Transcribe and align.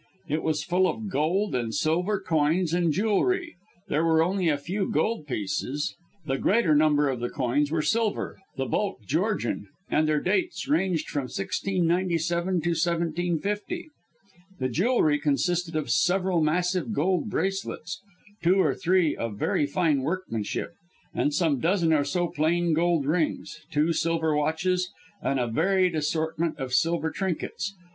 It 0.27 0.41
was 0.41 0.63
full 0.63 0.87
of 0.87 1.09
gold 1.09 1.53
and 1.53 1.75
silver 1.75 2.19
coins 2.19 2.73
and 2.73 2.91
jewellery; 2.91 3.55
there 3.87 4.03
were 4.03 4.23
only 4.23 4.49
a 4.49 4.57
few 4.57 4.89
gold 4.89 5.27
pieces, 5.27 5.95
the 6.25 6.39
greater 6.39 6.73
number 6.73 7.07
of 7.07 7.19
the 7.19 7.29
coins 7.29 7.69
were 7.69 7.83
silver 7.83 8.39
the 8.57 8.65
bulk 8.65 9.05
Georgian 9.05 9.67
and 9.91 10.07
their 10.09 10.19
dates 10.19 10.67
ranged 10.67 11.07
from 11.07 11.25
1697 11.25 12.45
to 12.61 12.69
1750. 12.69 13.89
The 14.57 14.69
jewellery 14.69 15.19
consisted 15.19 15.75
of 15.75 15.91
several 15.91 16.41
massive 16.41 16.93
gold 16.93 17.29
bracelets, 17.29 18.01
(two 18.41 18.55
or 18.55 18.73
three 18.73 19.15
of 19.15 19.37
very 19.37 19.67
fine 19.67 20.01
workmanship); 20.01 20.73
some 21.29 21.59
dozen 21.59 21.93
or 21.93 22.05
so 22.05 22.25
plain 22.27 22.73
gold 22.73 23.05
rings; 23.05 23.59
two 23.69 23.93
silver 23.93 24.35
watches, 24.35 24.91
and 25.21 25.39
a 25.39 25.45
varied 25.45 25.93
assortment 25.93 26.57
of 26.57 26.73
silver 26.73 27.11
trinkets. 27.11 27.75